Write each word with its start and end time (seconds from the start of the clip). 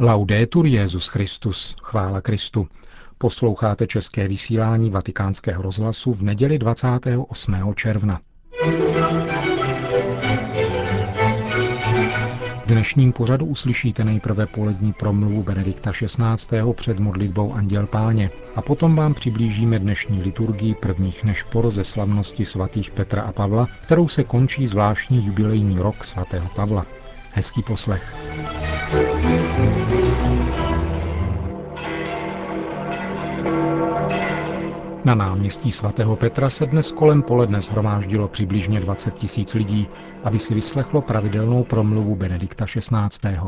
Laudetur 0.00 0.66
Jezus 0.66 1.08
Christus, 1.08 1.76
chvála 1.82 2.20
Kristu. 2.20 2.68
Posloucháte 3.18 3.86
české 3.86 4.28
vysílání 4.28 4.90
Vatikánského 4.90 5.62
rozhlasu 5.62 6.12
v 6.12 6.22
neděli 6.22 6.58
28. 6.58 7.74
června. 7.74 8.20
V 12.62 12.66
dnešním 12.66 13.12
pořadu 13.12 13.46
uslyšíte 13.46 14.04
nejprve 14.04 14.46
polední 14.46 14.92
promluvu 14.92 15.42
Benedikta 15.42 15.92
XVI. 15.92 16.72
před 16.74 16.98
modlitbou 16.98 17.52
Anděl 17.52 17.86
Páně 17.86 18.30
a 18.56 18.62
potom 18.62 18.96
vám 18.96 19.14
přiblížíme 19.14 19.78
dnešní 19.78 20.22
liturgii 20.22 20.74
prvních 20.74 21.24
nešpor 21.24 21.70
ze 21.70 21.84
slavnosti 21.84 22.44
svatých 22.44 22.90
Petra 22.90 23.22
a 23.22 23.32
Pavla, 23.32 23.68
kterou 23.82 24.08
se 24.08 24.24
končí 24.24 24.66
zvláštní 24.66 25.26
jubilejní 25.26 25.78
rok 25.78 26.04
svatého 26.04 26.48
Pavla. 26.56 26.86
Hezký 27.34 27.62
poslech. 27.62 28.14
Na 35.04 35.14
náměstí 35.14 35.72
svatého 35.72 36.16
Petra 36.16 36.50
se 36.50 36.66
dnes 36.66 36.92
kolem 36.92 37.22
poledne 37.22 37.60
shromáždilo 37.60 38.28
přibližně 38.28 38.80
20 38.80 39.14
tisíc 39.14 39.54
lidí, 39.54 39.88
aby 40.24 40.38
si 40.38 40.54
vyslechlo 40.54 41.00
pravidelnou 41.02 41.64
promluvu 41.64 42.16
Benedikta 42.16 42.64
XVI. 42.66 43.38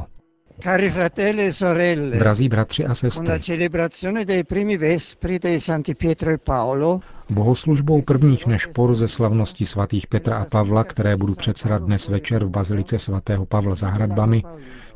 Cari 0.62 0.90
fratelli 0.90 1.46
e 1.46 1.52
sorelle, 1.52 2.16
Drazí 2.18 2.48
bratři 2.48 2.82
a 2.82 2.86
con 2.86 2.90
la 2.90 2.94
sestry, 2.94 3.40
celebrazione 3.40 4.24
dei 4.24 4.44
primi 4.44 4.76
vespri 4.76 5.38
dei 5.38 5.60
Santi 5.60 5.94
Pietro 5.94 6.30
e 6.30 6.38
Paolo, 6.38 7.00
bohoslužbou 7.30 8.02
prvních 8.02 8.46
nešpor 8.46 8.94
ze 8.94 9.08
slavnosti 9.08 9.66
svatých 9.66 10.06
Petra 10.06 10.38
a 10.38 10.44
Pavla, 10.44 10.84
které 10.84 11.16
budu 11.16 11.34
předsedat 11.34 11.82
dnes 11.82 12.08
večer 12.08 12.44
v 12.44 12.50
bazilice 12.50 12.98
svatého 12.98 13.46
Pavla 13.46 13.74
za 13.74 13.88
hradbami, 13.88 14.42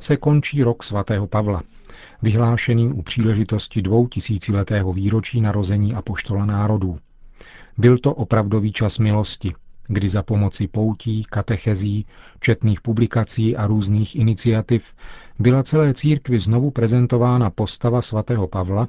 se 0.01 0.17
končí 0.17 0.63
rok 0.63 0.83
svatého 0.83 1.27
Pavla, 1.27 1.63
vyhlášený 2.23 2.89
u 2.89 3.03
příležitosti 3.03 3.83
dvou 3.83 4.09
tisíciletého 4.09 4.93
výročí 4.93 5.41
narození 5.41 5.95
apoštola 5.95 6.45
národů. 6.47 6.99
Byl 7.79 7.99
to 7.99 8.15
opravdový 8.15 8.73
čas 8.73 8.99
milosti, 8.99 9.55
kdy 9.89 10.09
za 10.09 10.23
pomoci 10.23 10.69
poutí, 10.69 11.25
katechezí, 11.31 12.07
četných 12.41 12.81
publikací 12.81 13.57
a 13.57 13.67
různých 13.67 14.17
iniciativ 14.17 14.85
byla 15.39 15.63
celé 15.63 15.95
církvi 15.95 16.39
znovu 16.39 16.71
prezentována 16.71 17.51
postava 17.51 18.03
svatého 18.03 18.49
Pavla 18.49 18.89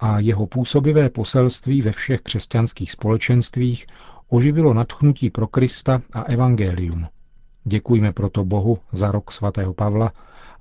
a 0.00 0.18
jeho 0.18 0.46
působivé 0.46 1.10
poselství 1.10 1.82
ve 1.82 1.92
všech 1.92 2.20
křesťanských 2.20 2.90
společenstvích 2.90 3.86
oživilo 4.28 4.74
nadchnutí 4.74 5.30
pro 5.30 5.46
Krista 5.46 6.02
a 6.12 6.22
evangelium. 6.22 7.06
Děkujme 7.64 8.12
proto 8.12 8.44
Bohu 8.44 8.78
za 8.92 9.10
rok 9.10 9.32
svatého 9.32 9.74
Pavla 9.74 10.12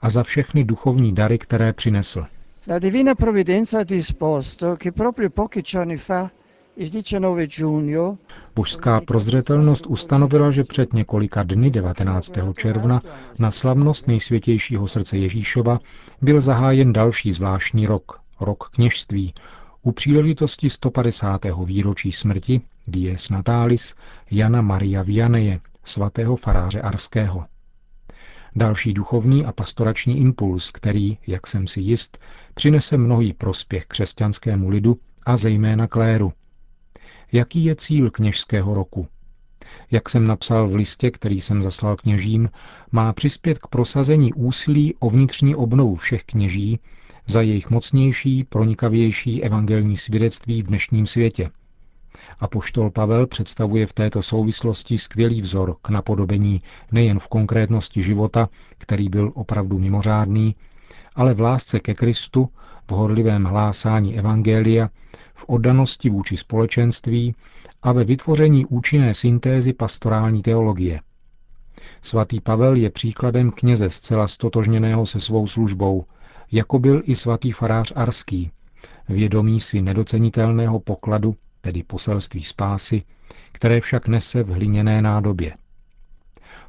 a 0.02 0.10
za 0.10 0.24
všechny 0.24 0.64
duchovní 0.64 1.16
dary, 1.16 1.38
které 1.38 1.74
přinesl. 1.74 2.26
la 2.68 2.80
Divina 2.80 3.16
Provvidenza 3.16 3.78
ha 3.78 3.84
disposto 3.84 4.76
che 4.76 4.92
proprio 4.92 5.30
pochi 5.30 5.62
giorni 5.62 5.98
fa, 5.98 6.32
il 6.76 6.90
19 6.90 7.48
giugno, 7.48 8.18
Božská 8.56 9.02
prozřetelnost 9.02 9.86
ustanovila, 9.88 10.52
že 10.52 10.64
před 10.64 10.94
několika 10.94 11.44
dny 11.44 11.70
19. 11.70 12.34
června 12.58 13.02
na 13.40 13.52
slavnost 13.52 14.08
nejsvětějšího 14.08 14.88
srdce 14.88 15.18
Ježíšova 15.18 15.80
byl 16.22 16.42
zahájen 16.42 16.94
další 16.94 17.32
zvláštní 17.32 17.86
rok, 17.86 18.23
rok 18.46 18.70
kněžství, 18.70 19.34
u 19.82 19.92
příležitosti 19.92 20.70
150. 20.70 21.42
výročí 21.66 22.12
smrti 22.12 22.62
Dies 22.88 23.30
Natalis 23.30 23.96
Jana 24.32 24.62
Maria 24.62 25.04
Vianeje, 25.04 25.60
svatého 25.84 26.36
faráře 26.36 26.82
Arského. 26.82 27.46
Další 28.56 28.94
duchovní 28.94 29.46
a 29.46 29.52
pastorační 29.52 30.20
impuls, 30.20 30.72
který, 30.72 31.18
jak 31.28 31.48
jsem 31.48 31.68
si 31.68 31.80
jist, 31.80 32.18
přinese 32.54 32.98
mnohý 32.98 33.34
prospěch 33.34 33.86
křesťanskému 33.86 34.70
lidu 34.70 35.00
a 35.26 35.38
zejména 35.38 35.88
kléru. 35.88 36.34
Jaký 37.32 37.66
je 37.66 37.76
cíl 37.76 38.12
kněžského 38.12 38.74
roku? 38.74 39.08
Jak 39.92 40.10
jsem 40.10 40.28
napsal 40.28 40.68
v 40.70 40.76
listě, 40.76 41.12
který 41.12 41.42
jsem 41.42 41.62
zaslal 41.62 41.96
kněžím, 41.96 42.50
má 42.92 43.14
přispět 43.14 43.60
k 43.60 43.68
prosazení 43.68 44.34
úsilí 44.34 44.96
o 45.00 45.10
vnitřní 45.10 45.56
obnovu 45.56 45.96
všech 45.96 46.24
kněží 46.24 46.80
za 47.28 47.42
jejich 47.42 47.70
mocnější, 47.70 48.44
pronikavější 48.44 49.44
evangelní 49.44 49.98
svědectví 49.98 50.62
v 50.62 50.68
dnešním 50.68 51.08
světě. 51.08 51.50
A 52.40 52.48
poštol 52.48 52.92
Pavel 52.92 53.28
představuje 53.28 53.88
v 53.88 53.94
této 53.94 54.24
souvislosti 54.24 54.98
skvělý 54.98 55.42
vzor 55.42 55.76
k 55.82 55.90
napodobení 55.90 56.62
nejen 56.92 57.20
v 57.20 57.28
konkrétnosti 57.28 58.04
života, 58.04 58.50
který 58.78 59.10
byl 59.10 59.32
opravdu 59.36 59.80
mimořádný, 59.80 60.56
ale 61.16 61.34
v 61.34 61.42
lásce 61.42 61.80
ke 61.80 61.94
Kristu, 61.94 62.50
v 62.88 62.92
horlivém 62.92 63.44
hlásání 63.44 64.18
evangelia, 64.18 64.90
v 65.34 65.46
oddanosti 65.48 66.10
vůči 66.10 66.38
společenství 66.38 67.36
a 67.84 67.92
ve 67.92 68.04
vytvoření 68.04 68.66
účinné 68.66 69.14
syntézy 69.14 69.74
pastorální 69.74 70.42
teologie. 70.42 71.00
Svatý 72.02 72.42
Pavel 72.42 72.76
je 72.76 72.90
příkladem 72.90 73.52
kněze 73.52 73.90
zcela 73.90 74.28
stotožněného 74.28 75.06
se 75.06 75.20
svou 75.20 75.48
službou, 75.48 76.06
jako 76.52 76.80
byl 76.80 77.02
i 77.06 77.16
svatý 77.16 77.52
farář 77.52 77.94
Arský, 77.96 78.52
vědomí 79.10 79.60
si 79.60 79.82
nedocenitelného 79.82 80.80
pokladu, 80.80 81.36
tedy 81.62 81.84
poselství 81.84 82.44
spásy, 82.44 83.04
které 83.52 83.82
však 83.82 84.08
nese 84.08 84.44
v 84.44 84.50
hliněné 84.50 85.02
nádobě. 85.02 85.54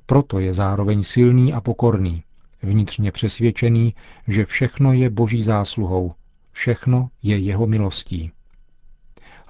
Proto 0.07 0.39
je 0.39 0.55
zároveň 0.55 1.03
silný 1.03 1.53
a 1.53 1.61
pokorný, 1.61 2.23
vnitřně 2.63 3.13
přesvědčený, 3.13 3.95
že 4.29 4.45
všechno 4.45 4.93
je 4.93 5.11
boží 5.11 5.43
zásluhou, 5.43 6.15
všechno 6.51 7.09
je 7.23 7.39
jeho 7.39 7.67
milostí. 7.67 8.33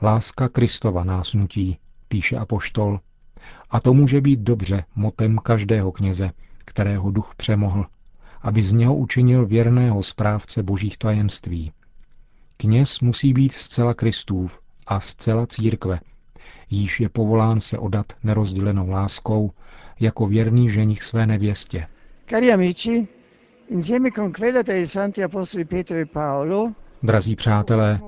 Láska 0.02 0.48
Kristova 0.48 1.04
nás 1.04 1.34
nutí, 1.34 1.78
píše 2.08 2.36
apoštol, 2.36 3.00
a 3.70 3.80
to 3.80 3.94
může 3.94 4.20
být 4.20 4.40
dobře 4.40 4.84
motem 4.96 5.38
každého 5.38 5.92
kněze, 5.92 6.30
kterého 6.64 7.10
duch 7.10 7.34
přemohl, 7.36 7.86
aby 8.42 8.62
z 8.62 8.72
něho 8.72 8.96
učinil 8.96 9.46
věrného 9.46 10.02
správce 10.02 10.62
božích 10.62 10.98
tajemství. 10.98 11.72
Kněz 12.56 13.00
musí 13.00 13.32
být 13.32 13.52
zcela 13.52 13.94
Kristův 13.94 14.60
a 14.86 15.00
zcela 15.00 15.46
církve, 15.46 16.00
jíž 16.70 17.00
je 17.00 17.08
povolán 17.08 17.60
se 17.60 17.78
odat 17.78 18.06
nerozdělenou 18.22 18.90
láskou 18.90 19.50
jako 20.00 20.26
věrný 20.26 20.70
ženich 20.70 21.02
své 21.02 21.26
nevěstě. 21.26 21.86
cari 22.30 22.52
amici, 22.52 23.08
insieme 23.68 24.10
con 24.10 24.32
quella 24.32 24.62
dei 24.62 24.86
Santi 24.86 25.24
Apostoli 25.24 25.64
Pietro 25.64 25.96
e 25.96 26.06
Paolo, 26.06 26.72
Drazí 27.02 27.36
přátelé, 27.36 28.00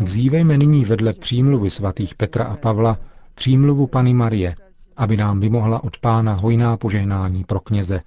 vzívejme 0.00 0.58
nyní 0.58 0.84
vedle 0.84 1.12
přímluvy 1.12 1.70
svatých 1.70 2.14
Petra 2.14 2.44
a 2.44 2.56
Pavla 2.56 2.98
přímluvu 3.34 3.86
Pany 3.86 4.14
Marie, 4.14 4.54
aby 4.96 5.16
nám 5.16 5.40
vymohla 5.40 5.84
od 5.84 5.98
pána 5.98 6.32
hojná 6.32 6.76
požehnání 6.76 7.44
pro 7.44 7.60
kněze 7.60 8.00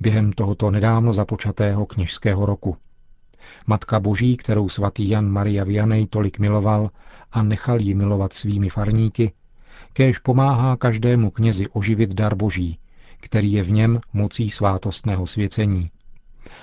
během 0.00 0.32
tohoto 0.32 0.70
nedávno 0.70 1.12
započatého 1.12 1.86
kněžského 1.86 2.46
roku. 2.46 2.76
Matka 3.66 4.00
Boží, 4.00 4.36
kterou 4.36 4.68
svatý 4.68 5.08
Jan 5.08 5.28
Maria 5.28 5.64
Vianney 5.64 6.06
tolik 6.06 6.38
miloval 6.38 6.90
a 7.32 7.42
nechal 7.42 7.80
ji 7.80 7.94
milovat 7.94 8.32
svými 8.32 8.68
farníky, 8.68 9.32
kéž 9.92 10.18
pomáhá 10.18 10.76
každému 10.76 11.30
knězi 11.30 11.68
oživit 11.68 12.14
dar 12.14 12.34
Boží, 12.34 12.78
který 13.20 13.52
je 13.52 13.62
v 13.62 13.70
něm 13.70 14.00
mocí 14.12 14.50
svátostného 14.50 15.26
svěcení. 15.26 15.90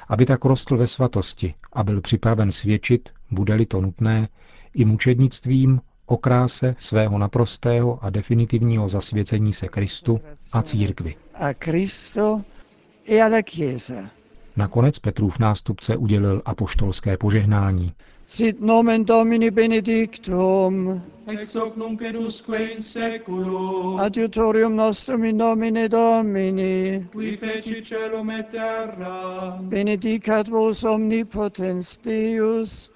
Aby 0.08 0.26
tak 0.26 0.46
rostl 0.46 0.78
ve 0.78 0.88
svatosti 0.88 1.54
a 1.74 1.84
byl 1.84 2.02
připraven 2.02 2.52
svědčit, 2.52 3.10
bude-li 3.32 3.66
to 3.66 3.82
nutné, 3.82 4.28
i 4.74 4.86
mučednictvím 4.86 5.82
o 6.06 6.18
kráse 6.18 6.76
svého 6.80 7.18
naprostého 7.18 8.00
a 8.02 8.10
definitivního 8.10 8.90
zasvěcení 8.90 9.54
se 9.54 9.68
Kristu 9.68 10.20
a 10.54 10.62
církvi. 10.62 11.16
a 11.34 11.54
Cristo 11.54 12.42
e 13.08 13.22
alla 13.22 13.42
Chiesa. 13.42 14.10
Nakonec 14.58 15.00
Petrův 15.00 15.40
nástupce 15.40 15.98
udělil 15.98 16.42
apoštolské 16.46 17.18
požehnání. 17.18 17.94
Sit 18.28 18.62
nomen 18.62 19.06
Domini 19.06 19.52
benedictum, 19.52 21.02
ex 21.28 21.56
hoc 21.56 21.76
nunc 21.76 22.02
et 22.02 22.16
usque 22.16 22.58
in 22.58 22.84
seculum, 22.84 24.00
adiutorium 24.00 24.76
nostrum 24.76 25.24
in 25.24 25.38
nomine 25.38 25.90
Domini, 25.90 27.08
qui 27.12 27.38
feci 27.38 27.82
celum 27.82 28.30
et 28.32 28.48
terra, 28.48 29.58
benedicat 29.62 30.48
vos 30.48 30.84
omnipotens 30.84 31.98
Deus, 31.98 32.92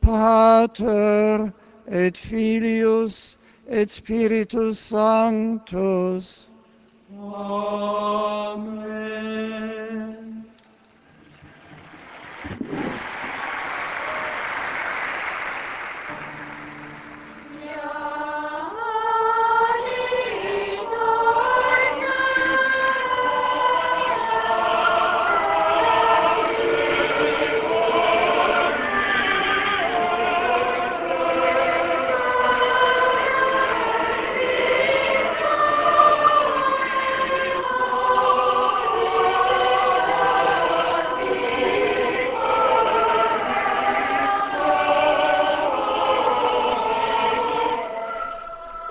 Pater 0.00 1.52
et 1.90 2.16
Filius 2.16 3.36
et 3.68 3.90
Spiritus 3.90 4.78
Sanctus. 4.78 6.48
Amen. 7.18 8.66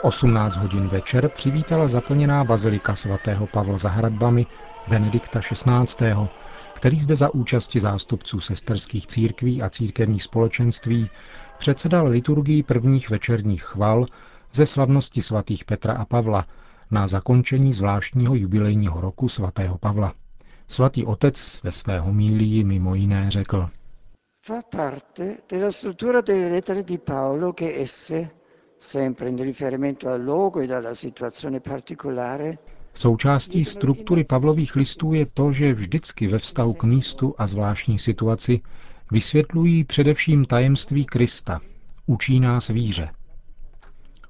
18 0.05 0.55
hodin 0.57 0.87
večer 0.87 1.29
přivítala 1.29 1.87
zaplněná 1.87 2.43
bazilika 2.43 2.95
svatého 2.95 3.47
Pavla 3.47 3.77
za 3.77 3.89
hradbami 3.89 4.45
Benedikta 4.87 5.39
XVI., 5.39 6.15
který 6.73 6.99
zde 6.99 7.15
za 7.15 7.33
účasti 7.33 7.79
zástupců 7.79 8.39
sesterských 8.39 9.07
církví 9.07 9.61
a 9.61 9.69
církevních 9.69 10.23
společenství 10.23 11.09
předsedal 11.57 12.07
liturgii 12.07 12.63
prvních 12.63 13.09
večerních 13.09 13.63
chval 13.63 14.05
ze 14.53 14.65
slavnosti 14.65 15.21
svatých 15.21 15.65
Petra 15.65 15.93
a 15.93 16.05
Pavla 16.05 16.45
na 16.91 17.07
zakončení 17.07 17.73
zvláštního 17.73 18.35
jubilejního 18.35 19.01
roku 19.01 19.29
svatého 19.29 19.77
Pavla. 19.77 20.13
Svatý 20.67 21.05
otec 21.05 21.61
ve 21.63 21.71
své 21.71 21.99
homílii 21.99 22.63
mimo 22.63 22.95
jiné 22.95 23.31
řekl. 23.31 23.69
Fa 24.45 24.61
parte 24.71 25.37
della 25.49 25.71
struttura 25.71 26.21
delle 26.21 26.51
lettere 26.51 26.83
di 26.83 26.97
Paolo 26.97 27.53
che 27.53 27.81
esse, 27.81 28.29
sempre 28.85 29.29
in 29.29 29.37
riferimento 29.37 30.07
al 30.09 30.21
luogo 30.21 30.61
e 30.61 30.73
alla 30.73 30.93
situazione 30.93 31.59
particolare, 31.59 32.57
Součástí 32.97 33.65
struktury 33.65 34.23
Pavlových 34.23 34.75
listů 34.75 35.13
je 35.13 35.25
to, 35.25 35.51
že 35.51 35.73
vždycky 35.73 36.27
ve 36.27 36.39
vztahu 36.39 36.73
k 36.73 36.83
místu 36.83 37.35
a 37.37 37.47
zvláštní 37.47 37.99
situaci 37.99 38.61
vysvětlují 39.11 39.83
především 39.83 40.45
tajemství 40.45 41.05
Krista, 41.05 41.61
učí 42.05 42.39
nás 42.39 42.67
víře. 42.67 43.09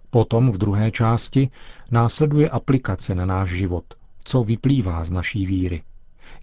Potom 0.10 0.52
v 0.52 0.58
druhé 0.58 0.92
části 0.92 1.50
následuje 1.92 2.50
aplikace 2.50 3.16
na 3.16 3.26
náš 3.26 3.50
život, 3.50 3.86
co 4.24 4.44
vyplývá 4.44 5.06
z 5.06 5.12
naší 5.12 5.46
víry, 5.46 5.84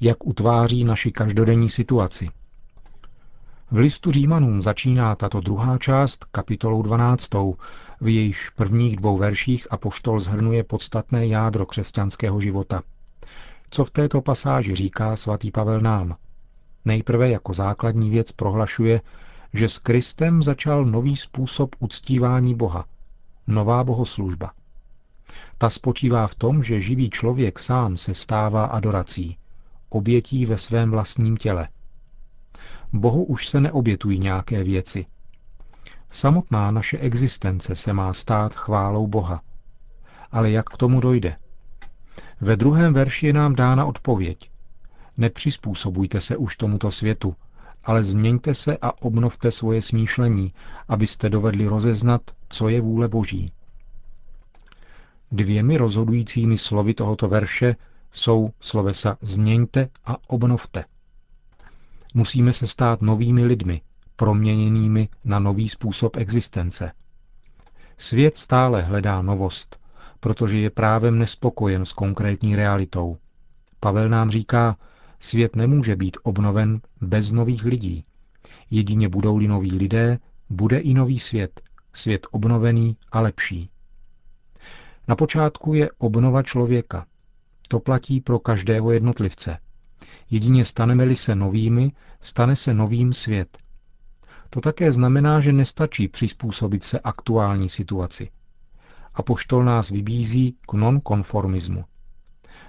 jak 0.01 0.27
utváří 0.27 0.85
naši 0.85 1.13
každodenní 1.13 1.69
situaci. 1.69 2.29
V 3.71 3.77
listu 3.77 4.13
Římanům 4.13 4.63
začíná 4.63 5.17
tato 5.17 5.41
druhá 5.41 5.79
část 5.79 6.25
kapitolou 6.25 6.83
12, 6.83 7.29
v 8.03 8.09
jejíž 8.09 8.51
prvních 8.51 8.97
dvou 8.97 9.19
verších 9.19 9.73
apoštol 9.73 10.21
zhrnuje 10.21 10.65
podstatné 10.65 11.27
jádro 11.27 11.67
křesťanského 11.67 12.41
života. 12.41 12.83
Co 13.71 13.85
v 13.85 13.91
této 13.91 14.21
pasáži 14.21 14.75
říká 14.75 15.17
svatý 15.17 15.51
Pavel 15.51 15.81
nám? 15.81 16.17
Nejprve 16.85 17.31
jako 17.31 17.55
základní 17.55 18.11
věc 18.11 18.33
prohlašuje, 18.33 19.01
že 19.53 19.69
s 19.69 19.79
Kristem 19.79 20.43
začal 20.43 20.85
nový 20.85 21.17
způsob 21.17 21.77
uctívání 21.79 22.55
Boha, 22.55 22.85
nová 23.47 23.85
bohoslužba. 23.85 24.53
Ta 25.59 25.71
spočívá 25.71 26.27
v 26.27 26.35
tom, 26.35 26.63
že 26.63 26.81
živý 26.81 27.11
člověk 27.11 27.59
sám 27.59 27.97
se 27.97 28.15
stává 28.15 28.65
adorací, 28.65 29.37
obětí 29.89 30.47
ve 30.47 30.59
svém 30.59 30.91
vlastním 30.91 31.37
těle. 31.37 31.69
Bohu 32.93 33.25
už 33.25 33.49
se 33.49 33.61
neobětují 33.61 34.19
nějaké 34.19 34.65
věci. 34.65 35.07
Samotná 36.13 36.71
naše 36.71 36.99
existence 36.99 37.75
se 37.75 37.93
má 37.93 38.13
stát 38.13 38.55
chválou 38.55 39.07
Boha. 39.07 39.43
Ale 40.31 40.51
jak 40.51 40.67
k 40.67 40.77
tomu 40.77 41.01
dojde? 41.01 41.37
Ve 42.41 42.57
druhém 42.57 42.93
verši 42.93 43.27
je 43.27 43.33
nám 43.33 43.55
dána 43.55 43.85
odpověď. 43.85 44.51
Nepřizpůsobujte 45.17 46.21
se 46.21 46.37
už 46.37 46.57
tomuto 46.57 46.91
světu, 46.91 47.37
ale 47.85 48.03
změňte 48.03 48.55
se 48.55 48.79
a 48.83 49.03
obnovte 49.03 49.51
svoje 49.51 49.83
smýšlení, 49.83 50.53
abyste 50.89 51.31
dovedli 51.31 51.67
rozeznat, 51.67 52.23
co 52.49 52.69
je 52.69 52.81
vůle 52.81 53.09
Boží. 53.09 53.53
Dvěmi 55.33 55.77
rozhodujícími 55.77 56.59
slovy 56.59 56.95
tohoto 56.95 57.29
verše 57.29 57.77
jsou 58.13 58.51
slovesa 58.61 59.17
změňte 59.23 59.89
a 60.05 60.17
obnovte. 60.27 60.85
Musíme 62.15 62.53
se 62.53 62.67
stát 62.67 63.03
novými 63.03 63.45
lidmi, 63.45 63.81
proměněnými 64.23 65.09
na 65.25 65.39
nový 65.39 65.69
způsob 65.69 66.17
existence. 66.17 66.93
Svět 67.99 68.37
stále 68.37 68.83
hledá 68.83 69.23
novost, 69.23 69.81
protože 70.21 70.59
je 70.59 70.71
právem 70.71 71.19
nespokojen 71.19 71.85
s 71.85 71.93
konkrétní 71.93 72.57
realitou. 72.57 73.17
Pavel 73.81 74.09
nám 74.09 74.31
říká, 74.31 74.77
svět 75.21 75.57
nemůže 75.57 75.97
být 75.97 76.17
obnoven 76.23 76.81
bez 77.01 77.33
nových 77.33 77.65
lidí. 77.65 78.05
Jedině 78.71 79.09
budou-li 79.09 79.49
noví 79.49 79.73
lidé, 79.73 80.19
bude 80.51 80.79
i 80.79 80.95
nový 80.95 81.19
svět, 81.19 81.61
svět 81.93 82.27
obnovený 82.31 82.97
a 83.13 83.21
lepší. 83.21 83.71
Na 85.09 85.17
počátku 85.17 85.75
je 85.75 85.91
obnova 85.99 86.43
člověka. 86.43 87.07
To 87.69 87.81
platí 87.81 88.21
pro 88.21 88.39
každého 88.39 88.93
jednotlivce. 88.93 89.59
Jedině 90.31 90.65
staneme-li 90.65 91.17
se 91.17 91.35
novými, 91.35 91.93
stane 92.21 92.57
se 92.57 92.75
novým 92.75 93.13
svět. 93.13 93.62
To 94.53 94.61
také 94.61 94.93
znamená, 94.93 95.41
že 95.41 95.53
nestačí 95.53 96.09
přizpůsobit 96.09 96.85
se 96.85 97.01
aktuální 97.01 97.69
situaci. 97.69 98.31
A 99.15 99.23
poštol 99.23 99.65
nás 99.65 99.91
vybízí 99.91 100.57
k 100.69 100.73
nonkonformismu. 100.73 101.85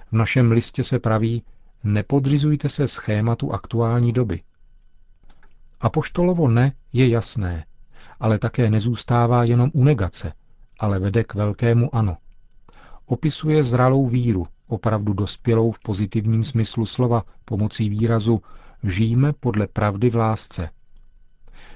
V 0.06 0.12
našem 0.12 0.52
listě 0.52 0.84
se 0.84 0.98
praví, 0.98 1.42
nepodřizujte 1.84 2.68
se 2.68 2.88
schématu 2.88 3.52
aktuální 3.52 4.12
doby. 4.12 4.42
A 5.80 5.90
poštolovo 5.90 6.48
ne 6.48 6.72
je 6.92 7.08
jasné, 7.08 7.64
ale 8.20 8.38
také 8.38 8.70
nezůstává 8.70 9.44
jenom 9.44 9.70
u 9.74 9.84
negace, 9.84 10.32
ale 10.80 10.98
vede 10.98 11.24
k 11.24 11.34
velkému 11.34 11.94
ano. 11.94 12.16
Opisuje 13.06 13.62
zralou 13.62 14.06
víru, 14.06 14.46
opravdu 14.66 15.12
dospělou 15.12 15.70
v 15.70 15.80
pozitivním 15.80 16.44
smyslu 16.44 16.86
slova 16.86 17.24
pomocí 17.44 17.88
výrazu 17.88 18.42
žijeme 18.82 19.32
podle 19.32 19.66
pravdy 19.66 20.10
v 20.10 20.16
lásce. 20.16 20.70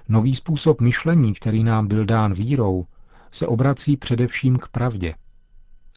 Nový 0.09 0.37
způsob 0.37 0.81
myšlení, 0.81 1.35
který 1.35 1.65
nám 1.65 1.89
byl 1.89 2.05
dán 2.05 2.33
vírou, 2.33 2.87
se 3.31 3.47
obrací 3.47 3.97
především 3.97 4.59
k 4.59 4.69
pravdě. 4.69 5.15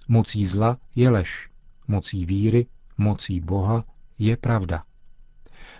Mocí 0.07 0.45
zla 0.45 0.77
je 0.95 1.09
lež, 1.09 1.49
mocí 1.87 2.25
víry, 2.25 2.65
mocí 2.97 3.39
Boha 3.39 3.83
je 4.19 4.37
pravda. 4.37 4.83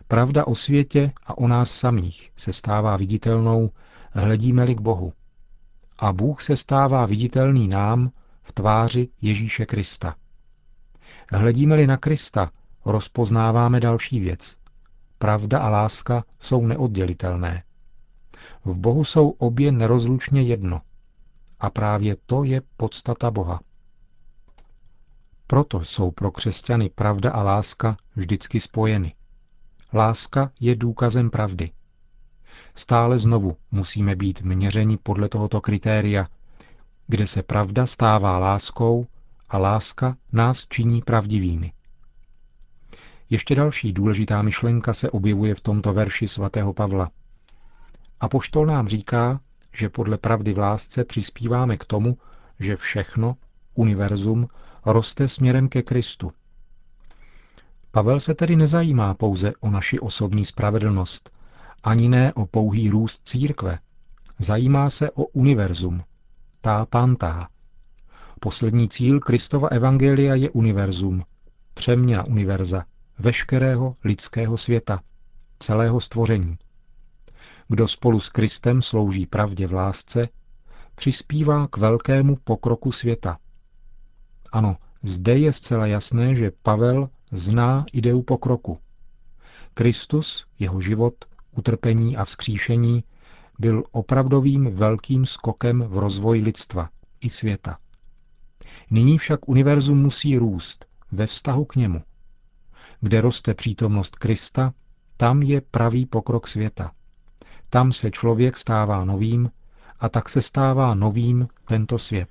Pravda 0.07 0.47
o 0.47 0.55
světě 0.55 1.11
a 1.25 1.37
o 1.37 1.47
nás 1.47 1.71
samých 1.71 2.31
se 2.35 2.53
stává 2.53 2.97
viditelnou, 2.97 3.69
hledíme-li 4.11 4.75
k 4.75 4.81
Bohu. 4.81 5.13
A 5.99 6.13
Bůh 6.13 6.41
se 6.41 6.57
stává 6.57 7.05
viditelný 7.05 7.67
nám 7.67 8.11
v 8.43 8.53
tváři 8.53 9.09
Ježíše 9.21 9.65
Krista. 9.65 10.15
Hledíme-li 11.31 11.87
na 11.87 11.97
Krista, 11.97 12.51
rozpoznáváme 12.85 13.79
další 13.79 14.19
věc. 14.19 14.57
Pravda 15.17 15.59
a 15.59 15.69
láska 15.69 16.23
jsou 16.39 16.67
neoddělitelné. 16.67 17.63
V 18.65 18.79
Bohu 18.79 19.03
jsou 19.03 19.29
obě 19.29 19.71
nerozlučně 19.71 20.41
jedno. 20.41 20.81
A 21.59 21.69
právě 21.69 22.15
to 22.25 22.43
je 22.43 22.61
podstata 22.77 23.31
Boha. 23.31 23.59
Proto 25.47 25.79
jsou 25.85 26.11
pro 26.11 26.31
křesťany 26.31 26.89
pravda 26.89 27.31
a 27.31 27.43
láska 27.43 27.97
vždycky 28.15 28.59
spojeny. 28.59 29.13
Láska 29.93 30.51
je 30.59 30.75
důkazem 30.75 31.29
pravdy. 31.29 31.71
Stále 32.75 33.19
znovu 33.19 33.57
musíme 33.71 34.15
být 34.15 34.41
měřeni 34.41 34.97
podle 34.97 35.29
tohoto 35.29 35.61
kritéria, 35.61 36.27
kde 37.07 37.27
se 37.27 37.43
pravda 37.43 37.85
stává 37.85 38.37
láskou 38.37 39.07
a 39.49 39.57
láska 39.57 40.17
nás 40.31 40.65
činí 40.69 41.01
pravdivými. 41.01 41.73
Ještě 43.29 43.55
další 43.55 43.93
důležitá 43.93 44.41
myšlenka 44.41 44.93
se 44.93 45.09
objevuje 45.09 45.55
v 45.55 45.61
tomto 45.61 45.93
verši 45.93 46.27
svatého 46.27 46.73
Pavla. 46.73 47.11
A 48.21 48.29
poštol 48.29 48.65
nám 48.65 48.87
říká, 48.87 49.39
že 49.73 49.89
podle 49.89 50.17
pravdy 50.17 50.53
v 50.53 50.57
lásce 50.57 51.05
přispíváme 51.05 51.77
k 51.77 51.85
tomu, 51.85 52.17
že 52.59 52.75
všechno, 52.75 53.35
univerzum, 53.73 54.47
roste 54.85 55.27
směrem 55.27 55.69
ke 55.69 55.81
Kristu. 55.81 56.31
Pavel 57.91 58.19
se 58.19 58.33
tedy 58.35 58.55
nezajímá 58.55 59.13
pouze 59.13 59.53
o 59.59 59.69
naši 59.69 59.99
osobní 59.99 60.45
spravedlnost, 60.45 61.31
ani 61.83 62.09
ne 62.09 62.33
o 62.33 62.45
pouhý 62.45 62.89
růst 62.89 63.21
církve. 63.25 63.79
Zajímá 64.39 64.89
se 64.89 65.11
o 65.11 65.25
univerzum, 65.25 66.03
tá 66.61 66.85
pantá. 66.85 67.47
Poslední 68.39 68.89
cíl 68.89 69.19
Kristova 69.19 69.67
evangelia 69.67 70.35
je 70.35 70.49
univerzum, 70.49 71.23
přeměna 71.73 72.25
univerza, 72.25 72.85
veškerého 73.19 73.95
lidského 74.03 74.57
světa, 74.57 74.99
celého 75.59 76.01
stvoření. 76.01 76.57
Kdo 77.71 77.87
spolu 77.87 78.19
s 78.19 78.29
Kristem 78.29 78.81
slouží 78.81 79.25
pravdě 79.25 79.67
v 79.67 79.73
lásce, 79.73 80.29
přispívá 80.95 81.67
k 81.67 81.77
velkému 81.77 82.35
pokroku 82.35 82.91
světa. 82.91 83.37
Ano, 84.51 84.77
zde 85.03 85.37
je 85.37 85.53
zcela 85.53 85.85
jasné, 85.85 86.35
že 86.35 86.51
Pavel 86.63 87.09
zná 87.31 87.85
ideu 87.93 88.21
pokroku. 88.21 88.79
Kristus, 89.73 90.45
jeho 90.59 90.81
život, 90.81 91.13
utrpení 91.51 92.17
a 92.17 92.25
vzkříšení 92.25 93.03
byl 93.59 93.83
opravdovým 93.91 94.75
velkým 94.75 95.25
skokem 95.25 95.83
v 95.87 95.97
rozvoji 95.97 96.41
lidstva 96.41 96.89
i 97.21 97.29
světa. 97.29 97.77
Nyní 98.89 99.17
však 99.17 99.49
univerzum 99.49 100.01
musí 100.01 100.37
růst 100.37 100.85
ve 101.11 101.27
vztahu 101.27 101.65
k 101.65 101.75
němu. 101.75 102.01
Kde 103.01 103.21
roste 103.21 103.53
přítomnost 103.53 104.15
Krista, 104.15 104.73
tam 105.17 105.41
je 105.41 105.61
pravý 105.61 106.05
pokrok 106.05 106.47
světa. 106.47 106.91
Tam 107.73 107.91
se 107.91 108.11
člověk 108.11 108.57
stává 108.57 109.05
novým 109.05 109.51
a 109.99 110.09
tak 110.09 110.29
se 110.29 110.41
stává 110.41 110.93
novým 110.95 111.47
tento 111.67 111.97
svět. 111.97 112.29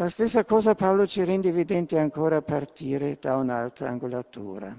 La 0.00 0.10
stessa 0.10 0.44
cosa 0.44 0.74
Paolo 0.74 1.06
ci 1.06 1.24
rende 1.24 1.48
evidente 1.48 2.00
ancora 2.00 2.36
a 2.38 2.40
partire 2.40 3.16
da 3.22 3.36
un'altra 3.38 3.88
angolatura. 3.90 4.76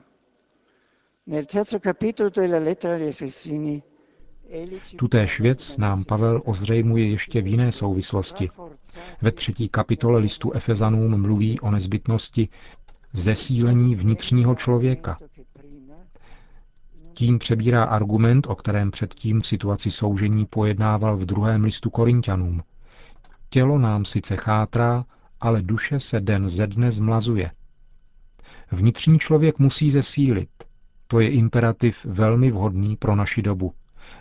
Nel 1.27 1.45
terzo 1.45 1.79
capitolo 1.79 2.29
della 2.29 2.57
lettera 2.59 2.95
agli 2.95 3.07
Efesini 3.07 3.83
Tutéž 4.95 5.39
věc 5.39 5.77
nám 5.77 6.03
Pavel 6.03 6.41
ozřejmuje 6.45 7.09
ještě 7.09 7.41
v 7.41 7.47
jiné 7.47 7.71
souvislosti. 7.71 8.49
Ve 9.21 9.31
třetí 9.31 9.69
kapitole 9.69 10.19
listu 10.19 10.51
Efezanům 10.53 11.21
mluví 11.21 11.59
o 11.59 11.71
nezbytnosti 11.71 12.49
zesílení 13.13 13.95
vnitřního 13.95 14.55
člověka. 14.55 15.17
Tím 17.21 17.39
přebírá 17.39 17.83
argument, 17.83 18.47
o 18.47 18.55
kterém 18.55 18.91
předtím 18.91 19.41
v 19.41 19.47
situaci 19.47 19.91
soužení 19.91 20.45
pojednával 20.45 21.17
v 21.17 21.25
druhém 21.25 21.63
listu 21.63 21.89
Korintianům. 21.89 22.63
Tělo 23.49 23.79
nám 23.79 24.05
sice 24.05 24.37
chátrá, 24.37 25.05
ale 25.41 25.61
duše 25.61 25.99
se 25.99 26.19
den 26.19 26.49
ze 26.49 26.67
dne 26.67 26.91
zmlazuje. 26.91 27.51
Vnitřní 28.71 29.19
člověk 29.19 29.59
musí 29.59 29.91
zesílit. 29.91 30.49
To 31.07 31.19
je 31.19 31.31
imperativ 31.31 32.05
velmi 32.05 32.51
vhodný 32.51 32.95
pro 32.95 33.15
naši 33.15 33.41
dobu 33.41 33.73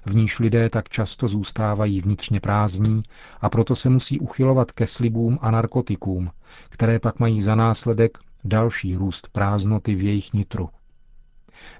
v 0.06 0.14
níž 0.14 0.38
lidé 0.38 0.70
tak 0.70 0.88
často 0.88 1.28
zůstávají 1.28 2.00
vnitřně 2.00 2.40
prázdní 2.40 3.02
a 3.40 3.48
proto 3.48 3.76
se 3.76 3.88
musí 3.88 4.20
uchylovat 4.20 4.72
ke 4.72 4.86
slibům 4.86 5.38
a 5.42 5.50
narkotikům, 5.50 6.30
které 6.68 6.98
pak 6.98 7.18
mají 7.18 7.42
za 7.42 7.54
následek 7.54 8.18
další 8.44 8.96
růst 8.96 9.28
prázdnoty 9.32 9.94
v 9.94 10.02
jejich 10.02 10.32
nitru. 10.32 10.68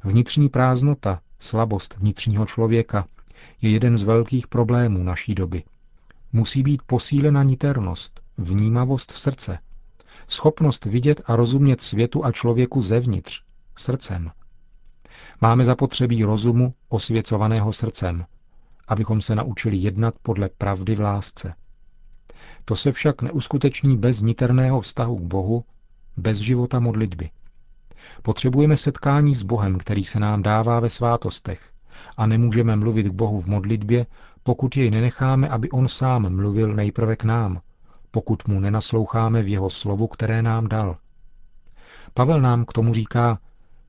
Vnitřní 0.05 0.49
prázdnota, 0.49 1.21
slabost 1.39 1.97
vnitřního 1.99 2.47
člověka, 2.47 3.07
je 3.63 3.71
jeden 3.71 3.97
z 3.97 4.03
velkých 4.03 4.47
problémů 4.47 5.03
naší 5.03 5.35
doby. 5.35 5.63
Musí 6.33 6.63
být 6.63 6.83
posílena 6.83 7.43
niternost, 7.43 8.21
vnímavost 8.39 9.11
srdce, 9.11 9.59
schopnost 10.29 10.85
vidět 10.85 11.21
a 11.25 11.37
rozumět 11.37 11.81
světu 11.81 12.25
a 12.25 12.33
člověku 12.33 12.83
zevnitř, 12.83 13.43
srdcem. 13.77 14.31
Máme 15.41 15.65
zapotřebí 15.65 16.25
rozumu 16.25 16.73
osvěcovaného 16.89 17.73
srdcem, 17.73 18.25
abychom 18.89 19.21
se 19.21 19.35
naučili 19.35 19.77
jednat 19.77 20.15
podle 20.23 20.49
pravdy 20.49 20.95
v 20.95 21.01
lásce. 21.01 21.55
To 22.65 22.77
se 22.77 22.93
však 22.93 23.23
neuskuteční 23.23 23.97
bez 23.97 24.21
niterného 24.21 24.81
vztahu 24.81 25.17
k 25.17 25.23
Bohu, 25.23 25.65
bez 26.17 26.39
života 26.39 26.81
modlitby. 26.81 27.31
Potřebujeme 28.23 28.77
setkání 28.77 29.35
s 29.35 29.43
Bohem, 29.43 29.79
který 29.79 30.05
se 30.05 30.21
nám 30.21 30.43
dává 30.43 30.81
ve 30.81 30.91
svátostech, 30.91 31.71
a 32.17 32.27
nemůžeme 32.27 32.77
mluvit 32.77 33.07
k 33.07 33.13
Bohu 33.13 33.41
v 33.41 33.47
modlitbě, 33.47 34.07
pokud 34.43 34.77
jej 34.77 34.91
nenecháme, 34.91 35.49
aby 35.49 35.71
on 35.71 35.89
sám 35.89 36.37
mluvil 36.37 36.75
nejprve 36.75 37.17
k 37.17 37.25
nám, 37.25 37.61
pokud 38.11 38.49
mu 38.49 38.61
nenasloucháme 38.61 39.43
v 39.43 39.49
jeho 39.49 39.71
slovu, 39.71 40.07
které 40.07 40.43
nám 40.43 40.69
dal. 40.69 40.97
Pavel 42.15 42.41
nám 42.41 42.65
k 42.65 42.73
tomu 42.73 42.95
říká, 42.95 43.39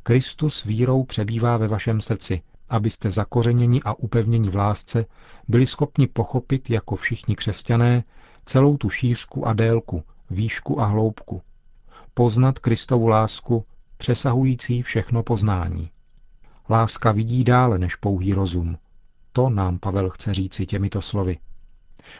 Kristus 0.04 0.64
vírou 0.64 1.04
přebývá 1.04 1.58
ve 1.58 1.68
vašem 1.68 2.02
srdci, 2.02 2.42
abyste 2.70 3.10
zakořeněni 3.10 3.82
a 3.86 3.94
upevněni 3.94 4.50
v 4.50 4.56
lásce 4.56 5.06
byli 5.48 5.66
schopni 5.66 6.08
pochopit, 6.08 6.70
jako 6.70 6.96
všichni 6.96 7.36
křesťané, 7.36 8.04
celou 8.46 8.78
tu 8.78 8.90
šířku 8.90 9.48
a 9.48 9.54
délku, 9.54 10.04
výšku 10.30 10.82
a 10.82 10.86
hloubku. 10.86 11.42
Poznat 12.14 12.60
Kristovu 12.60 13.08
lásku, 13.08 13.66
přesahující 14.02 14.82
všechno 14.82 15.24
poznání. 15.24 15.90
Láska 16.70 17.12
vidí 17.12 17.44
dále 17.44 17.80
než 17.80 17.96
pouhý 17.96 18.34
rozum. 18.34 18.78
To 19.34 19.50
nám 19.50 19.80
Pavel 19.80 20.10
chce 20.10 20.34
říci 20.34 20.66
těmito 20.66 21.02
slovy. 21.02 21.38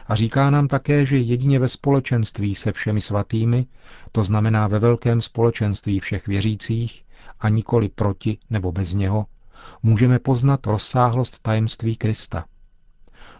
A 0.06 0.14
říká 0.14 0.50
nám 0.50 0.68
také, 0.68 1.06
že 1.06 1.18
jedině 1.18 1.58
ve 1.58 1.68
společenství 1.68 2.54
se 2.54 2.72
všemi 2.72 3.00
svatými, 3.00 3.66
to 4.12 4.24
znamená 4.24 4.66
ve 4.66 4.78
velkém 4.78 5.20
společenství 5.20 6.00
všech 6.00 6.26
věřících, 6.26 7.04
a 7.40 7.48
nikoli 7.48 7.88
proti 7.88 8.38
nebo 8.50 8.72
bez 8.72 8.92
něho, 8.92 9.26
můžeme 9.82 10.18
poznat 10.18 10.66
rozsáhlost 10.66 11.42
tajemství 11.42 11.96
Krista. 11.96 12.44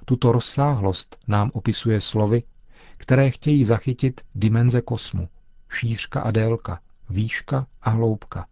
Tuto 0.04 0.32
rozsáhlost 0.32 1.16
nám 1.28 1.50
opisuje 1.54 2.00
slovy, 2.00 2.42
které 2.96 3.30
chtějí 3.30 3.64
zachytit 3.64 4.20
dimenze 4.34 4.80
kosmu, 4.80 5.28
šířka 5.70 6.20
a 6.20 6.30
délka, 6.30 6.80
výška 7.10 7.66
a 7.82 7.90
hloubka. 7.90 8.46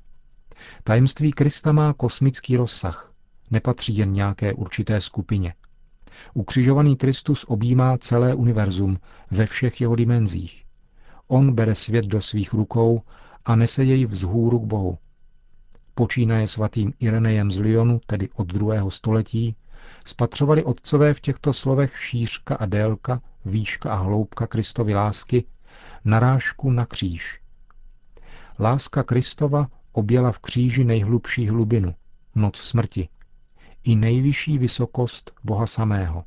Tajemství 0.85 1.33
Krista 1.33 1.73
má 1.73 1.93
kosmický 1.93 2.57
rozsah, 2.57 3.13
nepatří 3.51 3.97
jen 3.97 4.13
nějaké 4.13 4.53
určité 4.53 5.01
skupině. 5.01 5.55
Ukřižovaný 6.35 6.97
Kristus 6.97 7.45
objímá 7.49 7.99
celé 7.99 8.35
univerzum 8.35 8.99
ve 9.31 9.47
všech 9.47 9.81
jeho 9.81 9.97
dimenzích. 9.97 10.65
On 11.29 11.55
bere 11.55 11.75
svět 11.75 12.05
do 12.05 12.21
svých 12.21 12.53
rukou 12.53 13.03
a 13.45 13.57
nese 13.57 13.85
jej 13.85 14.07
vzhůru 14.07 14.59
k 14.59 14.65
Bohu 14.65 14.99
počínaje 16.01 16.49
svatým 16.49 16.93
Irenejem 16.99 17.51
z 17.51 17.59
Lyonu, 17.59 18.01
tedy 18.07 18.29
od 18.35 18.47
druhého 18.47 18.91
století, 18.91 19.57
spatřovali 20.07 20.65
otcové 20.65 21.15
v 21.15 21.21
těchto 21.21 21.53
slovech 21.53 21.99
šířka 21.99 22.55
a 22.55 22.67
délka, 22.67 23.21
výška 23.45 23.93
a 23.93 23.97
hloubka 23.97 24.47
Kristovy 24.47 24.95
lásky, 24.95 25.45
narážku 26.05 26.71
na 26.71 26.87
kříž. 26.87 27.41
Láska 28.63 29.03
Kristova 29.03 29.67
objela 29.93 30.33
v 30.33 30.39
kříži 30.39 30.85
nejhlubší 30.85 31.49
hlubinu, 31.49 31.95
noc 32.35 32.57
smrti, 32.57 33.09
i 33.85 33.97
nejvyšší 33.97 34.59
vysokost 34.59 35.33
Boha 35.45 35.67
samého. 35.67 36.25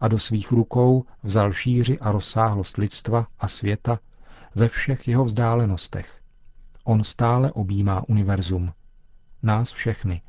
A 0.00 0.08
do 0.08 0.18
svých 0.18 0.52
rukou 0.52 1.04
vzal 1.22 1.52
šíři 1.52 1.98
a 1.98 2.12
rozsáhlost 2.12 2.76
lidstva 2.76 3.26
a 3.38 3.48
světa 3.48 3.98
ve 4.54 4.68
všech 4.68 5.08
jeho 5.08 5.24
vzdálenostech, 5.24 6.20
On 6.84 7.04
stále 7.04 7.52
objímá 7.52 8.02
univerzum. 8.08 8.72
Nás 9.42 9.72
všechny. 9.72 10.22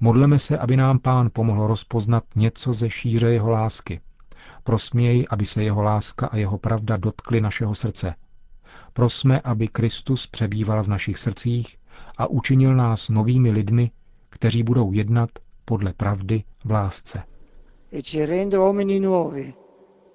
Modleme 0.00 0.38
se, 0.38 0.58
aby 0.58 0.76
nám 0.76 0.98
Pán 0.98 1.30
pomohl 1.32 1.66
rozpoznat 1.66 2.24
něco 2.36 2.72
ze 2.72 2.90
šíře 2.90 3.28
jeho 3.32 3.50
lásky. 3.50 4.00
Prosměj, 4.64 5.26
aby 5.30 5.46
se 5.46 5.62
jeho 5.62 5.82
láska 5.82 6.26
a 6.26 6.36
jeho 6.36 6.58
pravda 6.58 6.96
dotkly 6.96 7.40
našeho 7.40 7.74
srdce. 7.74 8.14
Prosme, 8.92 9.40
aby 9.40 9.68
Kristus 9.68 10.26
přebýval 10.26 10.84
v 10.84 10.88
našich 10.88 11.18
srdcích 11.18 11.76
a 12.16 12.26
učinil 12.26 12.76
nás 12.76 13.08
novými 13.08 13.50
lidmi, 13.50 13.90
kteří 14.30 14.62
budou 14.62 14.92
jednat 14.92 15.30
podle 15.64 15.92
pravdy 15.92 16.42
v 16.64 16.70
lásce. 16.70 17.22
E 17.92 18.02
ci 18.02 18.26
rende 18.26 18.58
uomini 18.58 19.00
nuovi, 19.00 19.54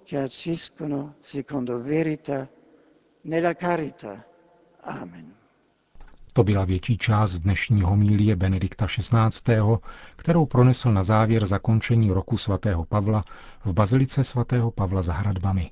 che 0.10 0.24
agiscono 0.24 1.14
secondo 1.22 1.80
verità 1.80 2.48
nella 3.24 3.54
carità 3.54 4.24
Amen. 4.84 5.34
To 6.34 6.44
byla 6.44 6.66
větší 6.66 6.98
část 6.98 7.40
dnešní 7.40 7.82
homílie 7.82 8.36
Benedikta 8.36 8.86
XVI., 8.86 9.62
kterou 10.16 10.46
pronesl 10.46 10.92
na 10.92 11.04
závěr 11.04 11.46
zakončení 11.46 12.12
roku 12.12 12.38
svatého 12.38 12.86
Pavla 12.86 13.22
v 13.66 13.74
bazilice 13.74 14.24
svatého 14.24 14.72
Pavla 14.72 15.02
za 15.02 15.14
hradbami. 15.14 15.72